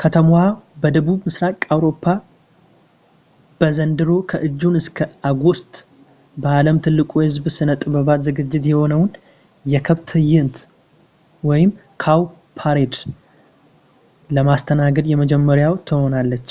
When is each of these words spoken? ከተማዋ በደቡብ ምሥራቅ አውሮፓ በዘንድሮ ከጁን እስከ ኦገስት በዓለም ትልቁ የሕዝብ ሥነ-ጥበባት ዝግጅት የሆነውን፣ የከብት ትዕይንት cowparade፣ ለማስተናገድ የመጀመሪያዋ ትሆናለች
ከተማዋ 0.00 0.42
በደቡብ 0.82 1.18
ምሥራቅ 1.26 1.56
አውሮፓ 1.74 2.04
በዘንድሮ 3.60 4.08
ከጁን 4.30 4.78
እስከ 4.80 4.96
ኦገስት 5.30 5.72
በዓለም 6.44 6.78
ትልቁ 6.86 7.10
የሕዝብ 7.22 7.44
ሥነ-ጥበባት 7.56 8.24
ዝግጅት 8.30 8.66
የሆነውን፣ 8.72 9.10
የከብት 9.74 10.06
ትዕይንት 10.14 10.56
cowparade፣ 12.04 12.94
ለማስተናገድ 14.38 15.08
የመጀመሪያዋ 15.14 15.76
ትሆናለች 15.90 16.50